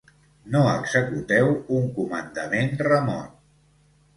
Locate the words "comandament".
1.99-2.75